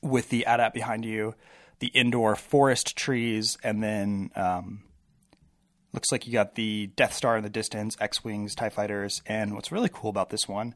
with 0.02 0.30
the 0.30 0.46
AT-AT 0.46 0.74
behind 0.74 1.06
you 1.06 1.36
the 1.80 1.88
indoor 1.88 2.36
forest 2.36 2.98
trees 2.98 3.58
and 3.64 3.82
then 3.82 4.32
um, 4.36 4.84
Looks 5.92 6.12
like 6.12 6.28
you 6.28 6.34
got 6.34 6.56
the 6.56 6.88
Death 6.96 7.14
Star 7.14 7.36
in 7.36 7.44
the 7.44 7.50
distance, 7.50 7.98
X 8.00 8.24
Wings, 8.24 8.54
TIE 8.54 8.70
Fighters, 8.70 9.22
and 9.26 9.56
what's 9.56 9.72
really 9.72 9.90
cool 9.92 10.10
about 10.10 10.30
this 10.30 10.48
one 10.48 10.76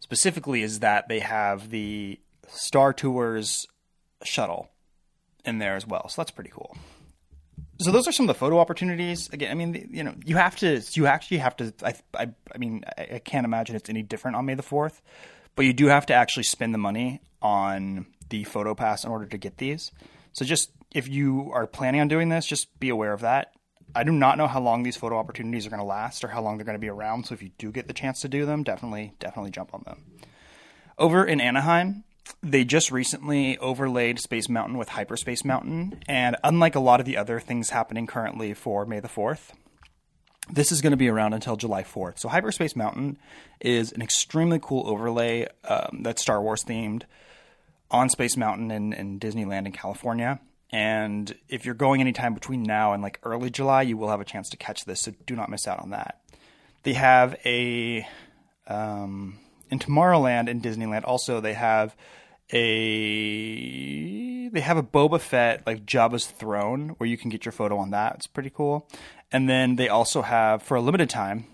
specifically 0.00 0.62
is 0.62 0.80
that 0.80 1.08
they 1.08 1.20
have 1.20 1.70
the 1.70 2.18
Star 2.48 2.92
Tours 2.92 3.66
shuttle 4.24 4.68
in 5.44 5.58
there 5.58 5.76
as 5.76 5.86
well. 5.86 6.08
So 6.08 6.20
that's 6.20 6.32
pretty 6.32 6.50
cool. 6.50 6.76
So 7.78 7.92
those 7.92 8.08
are 8.08 8.12
some 8.12 8.24
of 8.24 8.34
the 8.34 8.38
photo 8.38 8.58
opportunities. 8.58 9.28
Again, 9.32 9.50
I 9.50 9.54
mean, 9.54 9.88
you 9.92 10.02
know, 10.02 10.14
you 10.24 10.36
have 10.36 10.56
to, 10.56 10.82
you 10.92 11.06
actually 11.06 11.38
have 11.38 11.56
to. 11.58 11.72
I, 11.84 11.94
I, 12.14 12.28
I 12.52 12.58
mean, 12.58 12.84
I, 12.98 13.08
I 13.14 13.18
can't 13.20 13.44
imagine 13.44 13.76
it's 13.76 13.88
any 13.88 14.02
different 14.02 14.36
on 14.36 14.44
May 14.44 14.54
the 14.54 14.62
Fourth, 14.62 15.00
but 15.54 15.66
you 15.66 15.72
do 15.72 15.86
have 15.86 16.06
to 16.06 16.14
actually 16.14 16.42
spend 16.42 16.74
the 16.74 16.78
money 16.78 17.20
on 17.42 18.06
the 18.28 18.44
photo 18.44 18.74
pass 18.74 19.04
in 19.04 19.10
order 19.10 19.26
to 19.26 19.38
get 19.38 19.58
these. 19.58 19.92
So 20.32 20.44
just 20.44 20.70
if 20.94 21.08
you 21.08 21.50
are 21.52 21.66
planning 21.66 22.00
on 22.00 22.08
doing 22.08 22.28
this, 22.28 22.46
just 22.46 22.78
be 22.80 22.88
aware 22.88 23.12
of 23.12 23.20
that. 23.20 23.52
I 23.94 24.04
do 24.04 24.12
not 24.12 24.38
know 24.38 24.46
how 24.46 24.60
long 24.60 24.82
these 24.82 24.96
photo 24.96 25.18
opportunities 25.18 25.66
are 25.66 25.70
going 25.70 25.80
to 25.80 25.86
last 25.86 26.22
or 26.22 26.28
how 26.28 26.42
long 26.42 26.56
they're 26.56 26.64
going 26.64 26.76
to 26.76 26.80
be 26.80 26.88
around. 26.88 27.26
So 27.26 27.34
if 27.34 27.42
you 27.42 27.50
do 27.58 27.72
get 27.72 27.88
the 27.88 27.92
chance 27.92 28.20
to 28.20 28.28
do 28.28 28.46
them, 28.46 28.62
definitely, 28.62 29.14
definitely 29.18 29.50
jump 29.50 29.74
on 29.74 29.82
them. 29.84 30.04
Over 30.96 31.24
in 31.24 31.40
Anaheim, 31.40 32.04
they 32.42 32.64
just 32.64 32.92
recently 32.92 33.58
overlaid 33.58 34.20
Space 34.20 34.48
Mountain 34.48 34.78
with 34.78 34.90
Hyperspace 34.90 35.44
Mountain. 35.44 36.02
And 36.06 36.36
unlike 36.44 36.76
a 36.76 36.80
lot 36.80 37.00
of 37.00 37.06
the 37.06 37.16
other 37.16 37.40
things 37.40 37.70
happening 37.70 38.06
currently 38.06 38.54
for 38.54 38.86
May 38.86 39.00
the 39.00 39.08
4th, 39.08 39.50
this 40.52 40.70
is 40.70 40.80
going 40.80 40.92
to 40.92 40.96
be 40.96 41.08
around 41.08 41.32
until 41.32 41.56
July 41.56 41.82
4th. 41.82 42.18
So 42.18 42.28
Hyperspace 42.28 42.76
Mountain 42.76 43.18
is 43.60 43.92
an 43.92 44.02
extremely 44.02 44.60
cool 44.60 44.86
overlay 44.86 45.48
um, 45.64 46.00
that's 46.02 46.22
Star 46.22 46.40
Wars 46.40 46.64
themed 46.64 47.04
on 47.90 48.08
Space 48.08 48.36
Mountain 48.36 48.70
in, 48.70 48.92
in 48.92 49.18
Disneyland 49.18 49.66
in 49.66 49.72
California. 49.72 50.40
And 50.72 51.34
if 51.48 51.64
you're 51.64 51.74
going 51.74 52.00
anytime 52.00 52.34
between 52.34 52.62
now 52.62 52.92
and 52.92 53.02
like 53.02 53.18
early 53.24 53.50
July, 53.50 53.82
you 53.82 53.96
will 53.96 54.08
have 54.08 54.20
a 54.20 54.24
chance 54.24 54.48
to 54.50 54.56
catch 54.56 54.84
this. 54.84 55.00
So 55.00 55.12
do 55.26 55.34
not 55.34 55.50
miss 55.50 55.66
out 55.66 55.80
on 55.80 55.90
that. 55.90 56.20
They 56.84 56.92
have 56.94 57.36
a 57.44 58.06
um, 58.66 59.38
in 59.70 59.78
Tomorrowland 59.78 60.48
in 60.48 60.60
Disneyland. 60.60 61.02
Also, 61.04 61.40
they 61.40 61.54
have 61.54 61.96
a 62.52 64.48
they 64.48 64.60
have 64.60 64.76
a 64.76 64.82
Boba 64.82 65.20
Fett 65.20 65.66
like 65.66 65.84
Jabba's 65.84 66.26
throne 66.26 66.90
where 66.98 67.08
you 67.08 67.18
can 67.18 67.30
get 67.30 67.44
your 67.44 67.52
photo 67.52 67.78
on 67.78 67.90
that. 67.90 68.14
It's 68.16 68.26
pretty 68.26 68.50
cool. 68.50 68.88
And 69.32 69.48
then 69.48 69.76
they 69.76 69.88
also 69.88 70.22
have 70.22 70.62
for 70.62 70.76
a 70.76 70.80
limited 70.80 71.10
time. 71.10 71.46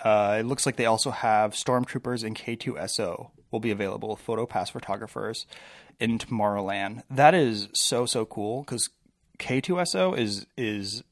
Uh, 0.00 0.38
it 0.40 0.46
looks 0.46 0.66
like 0.66 0.76
they 0.76 0.86
also 0.86 1.10
have 1.10 1.52
stormtroopers 1.52 2.24
and 2.24 2.36
K2SO 2.36 3.30
will 3.50 3.60
be 3.60 3.70
available. 3.70 4.16
Photo 4.16 4.46
pass 4.46 4.70
photographers 4.70 5.46
in 6.00 6.18
Tomorrowland. 6.18 7.02
That 7.10 7.34
is 7.34 7.68
so 7.72 8.06
so 8.06 8.24
cool 8.24 8.62
because 8.62 8.90
K2SO 9.38 10.18
is 10.18 10.46
is 10.56 11.02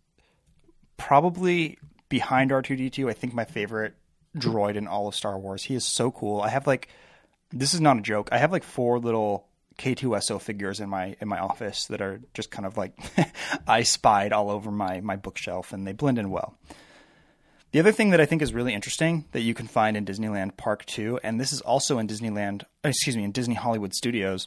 probably 0.97 1.79
behind 2.09 2.51
R2D2. 2.51 3.09
I 3.09 3.13
think 3.13 3.35
my 3.35 3.45
favorite 3.45 3.95
droid 4.37 4.77
in 4.77 4.87
all 4.87 5.09
of 5.09 5.15
Star 5.15 5.39
Wars. 5.39 5.65
He 5.65 5.75
is 5.75 5.85
so 5.85 6.11
cool. 6.11 6.41
I 6.41 6.49
have 6.49 6.67
like 6.67 6.89
this 7.51 7.75
is 7.75 7.81
not 7.81 7.99
a 7.99 8.03
joke. 8.03 8.29
I 8.33 8.39
have 8.39 8.53
like 8.53 8.65
four 8.65 8.99
little 8.99 9.47
K2SO 9.79 10.41
figures 10.41 10.81
in 10.81 10.89
my 10.89 11.17
in 11.21 11.29
my 11.29 11.39
office 11.39 11.87
that 11.87 12.01
are 12.01 12.21
just 12.35 12.51
kind 12.51 12.67
of 12.67 12.77
like 12.77 12.97
I 13.67 13.83
spied 13.83 14.33
all 14.33 14.51
over 14.51 14.71
my 14.71 15.01
my 15.01 15.17
bookshelf 15.17 15.73
and 15.73 15.87
they 15.87 15.93
blend 15.93 16.19
in 16.19 16.31
well. 16.31 16.57
The 17.73 17.81
other 17.81 17.93
thing 17.93 18.11
that 18.11 18.21
I 18.21 18.27
think 18.27 18.43
is 18.43 18.53
really 18.53 18.75
interesting 18.75 19.25
that 19.33 19.41
you 19.41 19.55
can 19.55 19.67
find 19.67 19.97
in 19.97 20.05
Disneyland 20.05 20.57
Park 20.57 20.85
2 20.87 21.21
and 21.23 21.41
this 21.41 21.53
is 21.53 21.61
also 21.63 21.99
in 21.99 22.07
Disneyland 22.07 22.65
excuse 22.85 23.17
me 23.17 23.25
in 23.25 23.33
Disney 23.33 23.55
Hollywood 23.55 23.95
Studios 23.95 24.47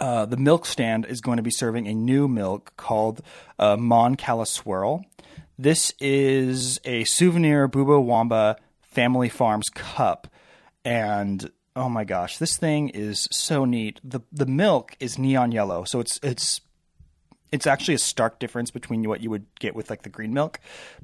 uh, 0.00 0.26
the 0.26 0.36
milk 0.36 0.66
stand 0.66 1.06
is 1.06 1.20
going 1.20 1.36
to 1.38 1.42
be 1.42 1.50
serving 1.50 1.86
a 1.86 1.94
new 1.94 2.28
milk 2.28 2.72
called 2.76 3.22
uh, 3.58 3.76
Mon 3.76 4.14
Cala 4.14 4.46
Swirl. 4.46 5.04
This 5.58 5.92
is 5.98 6.80
a 6.84 7.04
souvenir 7.04 7.68
Bubo 7.68 8.02
Wamba 8.02 8.56
Family 8.80 9.28
Farms 9.28 9.68
cup, 9.68 10.28
and 10.84 11.50
oh 11.74 11.88
my 11.88 12.04
gosh, 12.04 12.38
this 12.38 12.56
thing 12.56 12.90
is 12.90 13.26
so 13.32 13.64
neat. 13.64 14.00
the 14.04 14.20
The 14.32 14.46
milk 14.46 14.96
is 15.00 15.18
neon 15.18 15.52
yellow, 15.52 15.84
so 15.84 16.00
it's 16.00 16.20
it's 16.22 16.60
it's 17.50 17.66
actually 17.66 17.94
a 17.94 17.98
stark 17.98 18.38
difference 18.38 18.70
between 18.70 19.08
what 19.08 19.20
you 19.20 19.30
would 19.30 19.46
get 19.58 19.74
with 19.74 19.90
like 19.90 20.02
the 20.02 20.08
green 20.08 20.32
milk, 20.32 20.60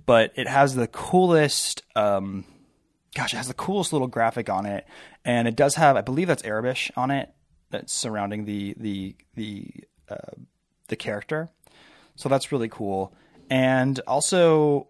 but 0.07 0.33
it 0.37 0.47
has 0.47 0.75
the 0.75 0.87
coolest. 0.87 1.83
Um, 1.97 2.45
gosh, 3.15 3.33
it 3.33 3.39
has 3.39 3.49
the 3.49 3.55
coolest 3.55 3.93
little 3.93 4.09
graphic 4.09 4.49
on 4.49 4.67
it, 4.67 4.87
and 5.25 5.49
it 5.49 5.57
does 5.57 5.77
have, 5.77 5.97
I 5.97 6.01
believe 6.01 6.29
that's 6.29 6.43
Aurebesh 6.43 6.91
on 6.97 7.11
it, 7.11 7.33
surrounding 7.87 8.45
the 8.45 8.75
the 8.77 9.17
the 9.35 9.69
uh, 10.09 10.33
the 10.89 10.97
character. 10.97 11.51
So 12.17 12.29
that's 12.29 12.53
really 12.53 12.69
cool. 12.69 13.13
And 13.51 14.01
also, 14.07 14.89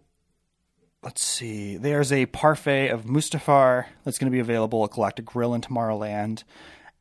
let's 1.03 1.25
see, 1.25 1.77
there's 1.77 2.13
a 2.13 2.27
parfait 2.27 2.89
of 2.89 3.05
Mustafar 3.05 3.87
that's 4.05 4.19
going 4.19 4.31
to 4.31 4.35
be 4.35 4.41
available 4.41 4.85
at 4.85 4.91
Galactic 4.91 5.25
Grill 5.25 5.55
in 5.55 5.61
Tomorrowland, 5.61 6.45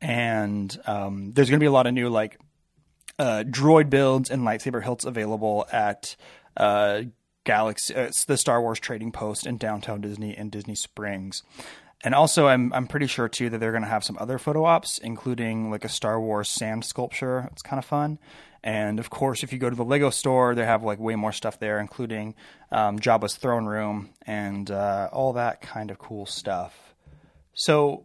and 0.00 0.76
um, 0.86 1.32
there's 1.32 1.50
going 1.50 1.60
to 1.60 1.62
be 1.62 1.68
a 1.68 1.72
lot 1.72 1.86
of 1.86 1.94
new 1.94 2.08
like 2.08 2.38
uh, 3.18 3.44
droid 3.46 3.90
builds 3.90 4.30
and 4.30 4.42
lightsaber 4.42 4.82
hilts 4.82 5.04
available 5.04 5.66
at 5.72 6.16
uh, 6.56 7.02
Galaxy, 7.44 7.94
uh, 7.94 8.10
the 8.26 8.36
Star 8.36 8.60
Wars 8.60 8.80
Trading 8.80 9.12
Post 9.12 9.46
in 9.46 9.56
downtown 9.58 10.00
Disney 10.00 10.36
and 10.36 10.50
Disney 10.50 10.74
Springs. 10.74 11.42
And 12.04 12.14
also, 12.14 12.46
I'm 12.46 12.70
I'm 12.74 12.86
pretty 12.86 13.06
sure 13.06 13.28
too 13.28 13.48
that 13.48 13.58
they're 13.58 13.72
going 13.72 13.82
to 13.82 13.88
have 13.88 14.04
some 14.04 14.18
other 14.20 14.38
photo 14.38 14.64
ops, 14.64 14.98
including 14.98 15.70
like 15.70 15.86
a 15.86 15.88
Star 15.88 16.20
Wars 16.20 16.50
sand 16.50 16.84
sculpture. 16.84 17.48
It's 17.50 17.62
kind 17.62 17.78
of 17.78 17.86
fun. 17.86 18.18
And 18.62 18.98
of 18.98 19.10
course, 19.10 19.42
if 19.42 19.52
you 19.52 19.58
go 19.58 19.70
to 19.70 19.76
the 19.76 19.84
Lego 19.84 20.10
store, 20.10 20.54
they 20.54 20.64
have 20.64 20.82
like 20.82 20.98
way 20.98 21.16
more 21.16 21.32
stuff 21.32 21.58
there, 21.58 21.80
including 21.80 22.34
um, 22.70 22.98
Jabba's 22.98 23.36
throne 23.36 23.66
room 23.66 24.10
and 24.26 24.70
uh, 24.70 25.08
all 25.12 25.32
that 25.34 25.62
kind 25.62 25.90
of 25.90 25.98
cool 25.98 26.26
stuff. 26.26 26.94
So 27.54 28.04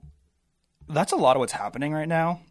that's 0.87 1.11
a 1.11 1.17
lot 1.17 1.35
of 1.35 1.41
what's 1.41 1.53
happening 1.53 1.93
right 1.93 2.07
now 2.07 2.41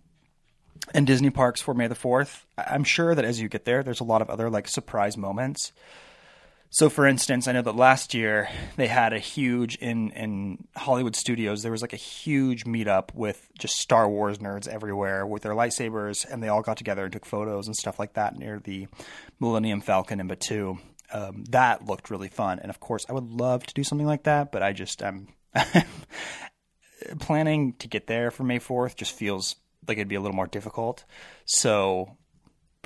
in 0.94 1.04
Disney 1.04 1.30
parks 1.30 1.60
for 1.60 1.74
May 1.74 1.86
the 1.86 1.94
Fourth. 1.94 2.46
I'm 2.56 2.84
sure 2.84 3.14
that 3.14 3.24
as 3.24 3.40
you 3.40 3.48
get 3.48 3.64
there, 3.64 3.82
there's 3.82 4.00
a 4.00 4.04
lot 4.04 4.22
of 4.22 4.30
other 4.30 4.50
like 4.50 4.68
surprise 4.68 5.16
moments. 5.16 5.72
So, 6.70 6.90
for 6.90 7.06
instance, 7.06 7.48
I 7.48 7.52
know 7.52 7.62
that 7.62 7.76
last 7.76 8.12
year 8.12 8.48
they 8.76 8.88
had 8.88 9.14
a 9.14 9.18
huge 9.18 9.76
in 9.76 10.10
in 10.10 10.68
Hollywood 10.76 11.16
studios. 11.16 11.62
There 11.62 11.72
was 11.72 11.80
like 11.80 11.94
a 11.94 11.96
huge 11.96 12.64
meetup 12.64 13.14
with 13.14 13.48
just 13.58 13.76
Star 13.76 14.08
Wars 14.08 14.38
nerds 14.38 14.68
everywhere 14.68 15.26
with 15.26 15.42
their 15.42 15.54
lightsabers, 15.54 16.30
and 16.30 16.42
they 16.42 16.48
all 16.48 16.60
got 16.60 16.76
together 16.76 17.04
and 17.04 17.12
took 17.12 17.24
photos 17.24 17.66
and 17.66 17.74
stuff 17.74 17.98
like 17.98 18.14
that 18.14 18.38
near 18.38 18.60
the 18.62 18.86
Millennium 19.40 19.80
Falcon 19.80 20.20
in 20.20 20.28
Batuu. 20.28 20.78
Um, 21.10 21.44
that 21.50 21.86
looked 21.86 22.10
really 22.10 22.28
fun, 22.28 22.58
and 22.58 22.68
of 22.68 22.80
course, 22.80 23.06
I 23.08 23.14
would 23.14 23.30
love 23.30 23.64
to 23.66 23.74
do 23.74 23.82
something 23.82 24.06
like 24.06 24.24
that, 24.24 24.52
but 24.52 24.62
I 24.62 24.74
just 24.74 25.02
am 25.02 25.28
planning 27.18 27.72
to 27.78 27.88
get 27.88 28.06
there 28.06 28.30
for 28.30 28.44
May 28.44 28.58
Fourth. 28.58 28.94
Just 28.94 29.12
feels 29.12 29.56
like 29.86 29.96
it'd 29.96 30.08
be 30.08 30.16
a 30.16 30.20
little 30.20 30.36
more 30.36 30.46
difficult. 30.46 31.06
So 31.46 32.18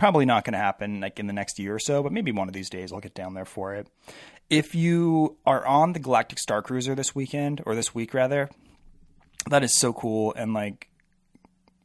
probably 0.02 0.26
not 0.26 0.44
going 0.44 0.52
to 0.52 0.58
happen 0.58 1.00
like 1.00 1.20
in 1.20 1.28
the 1.28 1.32
next 1.32 1.60
year 1.60 1.76
or 1.76 1.78
so, 1.78 2.02
but 2.02 2.10
maybe 2.10 2.32
one 2.32 2.48
of 2.48 2.52
these 2.52 2.68
days 2.68 2.92
I'll 2.92 2.98
get 2.98 3.14
down 3.14 3.34
there 3.34 3.44
for 3.44 3.76
it. 3.76 3.86
If 4.50 4.74
you 4.74 5.36
are 5.46 5.64
on 5.64 5.92
the 5.92 6.00
Galactic 6.00 6.40
Star 6.40 6.60
Cruiser 6.60 6.96
this 6.96 7.14
weekend 7.14 7.62
or 7.66 7.76
this 7.76 7.94
week 7.94 8.12
rather, 8.12 8.50
that 9.48 9.62
is 9.62 9.72
so 9.72 9.92
cool 9.92 10.34
and 10.36 10.54
like 10.54 10.88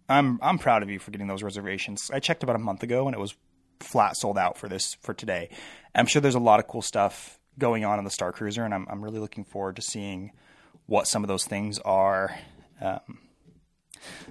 I'm 0.10 0.40
I'm 0.42 0.58
proud 0.58 0.82
of 0.82 0.90
you 0.90 0.98
for 0.98 1.12
getting 1.12 1.28
those 1.28 1.44
reservations. 1.44 2.10
I 2.12 2.20
checked 2.20 2.42
about 2.42 2.56
a 2.56 2.60
month 2.60 2.82
ago 2.82 3.06
and 3.06 3.16
it 3.16 3.20
was 3.20 3.36
flat 3.82 4.18
sold 4.18 4.40
out 4.40 4.58
for 4.58 4.68
this 4.68 4.96
for 5.04 5.14
today. 5.14 5.50
I'm 5.94 6.08
sure 6.08 6.20
there's 6.20 6.34
a 6.34 6.40
lot 6.40 6.60
of 6.60 6.66
cool 6.66 6.82
stuff 6.82 7.40
going 7.60 7.86
on 7.86 8.00
in 8.00 8.04
the 8.04 8.10
Star 8.10 8.32
Cruiser 8.32 8.66
and 8.66 8.74
I'm 8.74 8.88
I'm 8.90 9.04
really 9.04 9.20
looking 9.20 9.46
forward 9.46 9.76
to 9.76 9.84
seeing 9.84 10.32
what 10.88 11.06
some 11.06 11.24
of 11.24 11.28
those 11.28 11.46
things 11.46 11.78
are. 11.78 12.36
Um, 12.82 13.27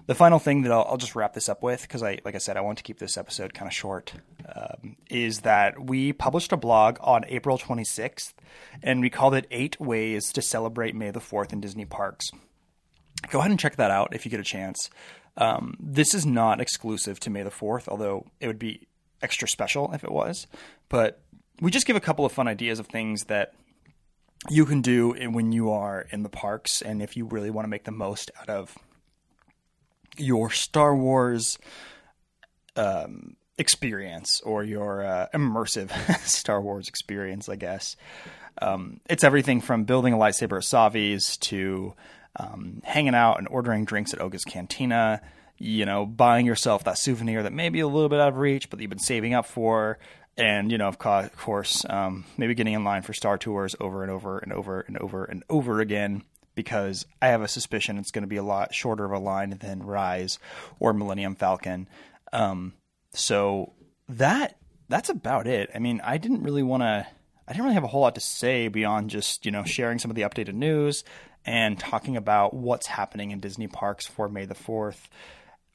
the 0.07 0.15
final 0.15 0.39
thing 0.39 0.63
that 0.63 0.73
I'll, 0.73 0.87
I'll 0.89 0.97
just 0.97 1.15
wrap 1.15 1.35
this 1.35 1.49
up 1.49 1.63
with, 1.63 1.83
because 1.83 2.03
I, 2.03 2.19
like 2.25 2.35
I 2.35 2.39
said, 2.39 2.57
I 2.57 2.61
want 2.61 2.79
to 2.79 2.85
keep 2.85 2.99
this 2.99 3.17
episode 3.17 3.55
kind 3.55 3.69
of 3.69 3.75
short, 3.75 4.13
um, 4.55 4.97
is 5.11 5.41
that 5.41 5.85
we 5.85 6.13
published 6.13 6.53
a 6.53 6.57
blog 6.57 6.99
on 7.01 7.25
April 7.29 7.59
26th, 7.59 8.35
and 8.83 9.01
we 9.01 9.11
called 9.11 9.35
it 9.35 9.47
Eight 9.51 9.81
Ways 9.81 10.33
to 10.33 10.43
Celebrate 10.43 10.95
May 10.95 11.11
the 11.11 11.21
4th 11.21 11.53
in 11.53 11.61
Disney 11.61 11.85
Parks. 11.85 12.31
Go 13.31 13.39
ahead 13.41 13.51
and 13.51 13.61
check 13.61 13.77
that 13.77 13.91
out 13.91 14.15
if 14.15 14.25
you 14.25 14.31
get 14.31 14.41
a 14.41 14.45
chance. 14.45 14.91
Um, 15.37 15.77
this 15.81 16.15
is 16.15 16.25
not 16.25 16.61
exclusive 16.61 17.21
to 17.21 17.31
May 17.31 17.43
the 17.43 17.51
4th, 17.51 17.89
although 17.89 18.27
it 18.41 18.47
would 18.47 18.59
be 18.59 18.87
extra 19.23 19.49
special 19.49 19.93
if 19.93 20.05
it 20.05 20.13
was. 20.13 20.47
But 20.89 21.21
we 21.61 21.71
just 21.71 21.87
give 21.87 21.97
a 21.97 22.01
couple 22.01 22.25
of 22.25 22.33
fun 22.33 22.49
ideas 22.49 22.79
of 22.79 22.87
things 22.87 23.25
that 23.25 23.53
you 24.49 24.65
can 24.65 24.81
do 24.81 25.13
when 25.31 25.53
you 25.53 25.71
are 25.71 26.07
in 26.11 26.23
the 26.23 26.29
parks, 26.29 26.83
and 26.83 27.03
if 27.03 27.17
you 27.17 27.25
really 27.25 27.51
want 27.51 27.65
to 27.65 27.71
make 27.71 27.85
the 27.85 27.91
most 27.91 28.31
out 28.41 28.49
of 28.49 28.77
your 30.19 30.51
Star 30.51 30.95
Wars 30.95 31.59
um, 32.77 33.37
experience 33.59 34.41
or 34.43 34.65
your 34.65 35.05
uh, 35.05 35.27
immersive 35.35 35.91
Star 36.27 36.61
Wars 36.61 36.89
experience, 36.89 37.49
I 37.49 37.57
guess. 37.57 37.97
Um, 38.61 39.01
it's 39.09 39.25
everything 39.25 39.61
from 39.61 39.85
building 39.85 40.15
a 40.15 40.17
lightsaber 40.17 40.59
at 40.59 40.65
Savi's 40.65 41.37
to 41.39 41.95
um, 42.37 42.81
hanging 42.85 43.15
out 43.15 43.39
and 43.39 43.49
ordering 43.49 43.85
drinks 43.85 44.15
at 44.15 44.21
Oga's 44.21 44.45
Cantina. 44.45 45.21
You 45.59 45.87
know, 45.87 46.05
buying 46.05 46.45
yourself 46.45 46.85
that 46.85 46.99
souvenir 46.99 47.43
that 47.43 47.53
may 47.53 47.71
be 47.71 47.81
a 47.81 47.87
little 47.87 48.11
bit 48.11 48.21
out 48.21 48.29
of 48.29 48.37
reach, 48.37 48.69
but 48.69 48.79
you've 48.79 48.91
been 48.91 48.99
saving 48.99 49.33
up 49.33 49.47
for, 49.47 49.99
and 50.37 50.71
you 50.71 50.77
know, 50.77 50.89
of 50.89 50.99
course, 50.99 51.87
um, 51.89 52.27
maybe 52.37 52.55
getting 52.55 52.75
in 52.75 52.85
line 52.85 53.01
for 53.01 53.15
Star 53.15 53.39
Tours 53.39 53.75
over 53.81 54.03
and 54.03 54.13
over 54.13 54.39
and 54.39 54.53
over 54.53 54.81
and 54.81 54.99
over 54.99 55.25
and 55.25 55.45
over 55.49 55.81
again 55.81 56.25
because 56.57 57.07
I 57.23 57.29
have 57.29 57.43
a 57.43 57.49
suspicion 57.49 57.99
it's 57.99 58.11
going 58.11 58.23
to 58.23 58.29
be 58.29 58.37
a 58.37 58.43
lot 58.43 58.75
shorter 58.75 59.05
of 59.05 59.13
a 59.13 59.19
line 59.19 59.51
than 59.61 59.85
Rise 59.85 60.41
or 60.81 60.93
Millennium 60.93 61.37
Falcon. 61.37 61.89
Um, 62.33 62.73
so 63.13 63.75
that 64.09 64.57
that's 64.89 65.09
about 65.09 65.47
it. 65.47 65.71
I 65.73 65.79
mean, 65.79 66.01
I 66.03 66.19
didn't 66.19 66.43
really 66.43 66.65
want 66.65 66.83
to. 66.83 67.07
I 67.49 67.53
didn't 67.53 67.63
really 67.63 67.75
have 67.75 67.85
a 67.85 67.89
whole 67.89 68.01
lot 68.01 68.17
to 68.17 68.21
say 68.21 68.67
beyond 68.67 69.11
just 69.11 69.47
you 69.47 69.53
know 69.53 69.63
sharing 69.63 70.01
some 70.01 70.11
of 70.11 70.17
the 70.17 70.23
updated 70.23 70.55
news 70.55 71.05
and 71.45 71.79
talking 71.79 72.17
about 72.17 72.55
what's 72.55 72.89
happening 72.89 73.31
in 73.31 73.39
Disney 73.39 73.69
parks 73.69 74.05
for 74.05 74.29
May 74.29 74.47
the 74.47 74.55
4th. 74.55 75.07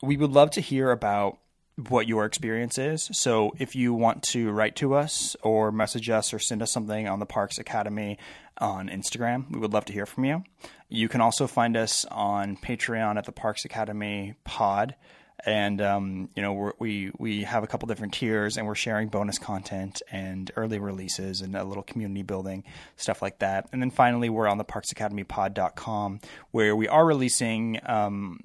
We 0.03 0.17
would 0.17 0.31
love 0.31 0.51
to 0.51 0.61
hear 0.61 0.91
about 0.91 1.39
what 1.77 2.07
your 2.07 2.25
experience 2.25 2.77
is. 2.77 3.09
So 3.13 3.53
if 3.57 3.75
you 3.75 3.93
want 3.93 4.23
to 4.23 4.51
write 4.51 4.75
to 4.77 4.93
us 4.93 5.35
or 5.41 5.71
message 5.71 6.09
us 6.09 6.33
or 6.33 6.39
send 6.39 6.61
us 6.61 6.71
something 6.71 7.07
on 7.07 7.19
the 7.19 7.25
Parks 7.25 7.57
Academy 7.57 8.17
on 8.57 8.89
Instagram, 8.89 9.51
we 9.51 9.59
would 9.59 9.73
love 9.73 9.85
to 9.85 9.93
hear 9.93 10.05
from 10.05 10.25
you. 10.25 10.43
You 10.89 11.07
can 11.07 11.21
also 11.21 11.47
find 11.47 11.77
us 11.77 12.05
on 12.05 12.57
Patreon 12.57 13.17
at 13.17 13.25
the 13.25 13.31
Parks 13.31 13.65
Academy 13.65 14.35
Pod. 14.43 14.95
And 15.43 15.81
um, 15.81 16.29
you 16.35 16.43
know 16.43 16.71
we 16.77 17.11
we 17.17 17.45
have 17.45 17.63
a 17.63 17.67
couple 17.67 17.87
different 17.87 18.13
tiers, 18.13 18.57
and 18.57 18.67
we're 18.67 18.75
sharing 18.75 19.07
bonus 19.07 19.39
content 19.39 20.03
and 20.11 20.51
early 20.55 20.77
releases 20.77 21.41
and 21.41 21.55
a 21.55 21.63
little 21.63 21.81
community 21.81 22.21
building 22.21 22.63
stuff 22.95 23.23
like 23.23 23.39
that. 23.39 23.67
And 23.71 23.81
then 23.81 23.89
finally, 23.89 24.29
we're 24.29 24.47
on 24.47 24.59
the 24.59 24.65
ParksAcademyPod.com, 24.65 26.19
where 26.51 26.75
we 26.75 26.87
are 26.87 27.03
releasing 27.03 27.79
um, 27.87 28.41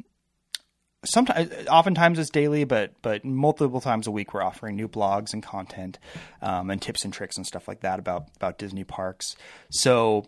sometimes 1.05 1.51
oftentimes 1.69 2.19
it's 2.19 2.31
daily 2.31 2.65
but 2.65 2.93
but 3.03 3.25
multiple 3.25 3.81
times 3.81 4.07
a 4.07 4.11
week 4.11 4.35
we're 4.35 4.43
offering 4.43 4.77
new 4.77 4.89
blogs 4.89 5.33
and 5.33 5.43
content 5.43 5.99
um, 6.43 6.71
and 6.71 6.81
tips 6.83 7.05
and 7.05 7.13
tricks 7.13 7.37
and 7.37 7.47
stuff 7.47 7.69
like 7.69 7.81
that 7.81 7.99
about 7.99 8.29
about 8.37 8.59
disney 8.59 8.85
parks. 8.85 9.37
So 9.71 10.27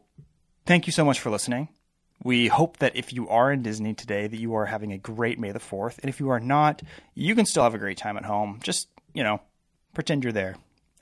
thank 0.66 0.86
you 0.86 0.92
so 0.92 1.04
much 1.04 1.20
for 1.20 1.30
listening. 1.30 1.68
We 2.24 2.48
hope 2.48 2.78
that 2.78 2.96
if 2.96 3.12
you 3.12 3.28
are 3.28 3.52
in 3.52 3.62
disney 3.62 3.94
today 3.94 4.26
that 4.26 4.38
you 4.40 4.54
are 4.54 4.66
having 4.66 4.92
a 4.92 4.98
great 4.98 5.38
may 5.38 5.52
the 5.52 5.60
4th 5.60 5.98
and 6.00 6.08
if 6.08 6.20
you 6.20 6.30
are 6.30 6.40
not 6.40 6.82
you 7.14 7.34
can 7.34 7.46
still 7.46 7.62
have 7.62 7.74
a 7.74 7.78
great 7.78 7.98
time 7.98 8.16
at 8.16 8.24
home. 8.24 8.60
Just 8.62 8.88
you 9.14 9.22
know 9.22 9.40
pretend 9.94 10.24
you're 10.24 10.32
there. 10.32 10.56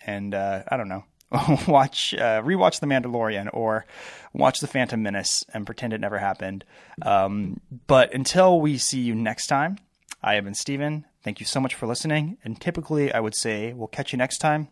And 0.07 0.35
uh, 0.35 0.63
i 0.69 0.77
don't 0.77 0.89
know 0.89 1.05
watch 1.69 2.14
uh, 2.14 2.43
rewatch 2.43 2.81
The 2.81 2.87
Mandalorian 2.87 3.49
or 3.52 3.87
watch 4.33 4.59
The 4.59 4.66
Phantom 4.66 5.02
Menace 5.02 5.45
and 5.52 5.66
pretend 5.66 5.93
it 5.93 6.00
never 6.00 6.19
happened. 6.19 6.64
Um, 7.02 7.61
but 7.87 8.12
until 8.14 8.61
we 8.61 8.78
see 8.78 9.00
you 9.00 9.14
next 9.14 9.47
time, 9.47 9.78
I 10.23 10.35
have 10.35 10.45
been 10.45 10.55
Steven. 10.55 11.05
Thank 11.23 11.40
you 11.40 11.47
so 11.47 11.61
much 11.61 11.75
for 11.75 11.87
listening. 11.87 12.38
And 12.45 12.61
typically, 12.61 13.12
I 13.12 13.21
would 13.21 13.37
say 13.37 13.73
we'll 13.73 13.88
catch 13.88 14.12
you 14.12 14.19
next 14.19 14.38
time. 14.38 14.69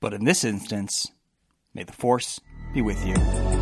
But 0.00 0.12
in 0.12 0.24
this 0.24 0.44
instance, 0.44 1.06
may 1.74 1.84
the 1.84 1.92
Force 1.92 2.40
be 2.74 2.82
with 2.82 3.04
you. 3.06 3.61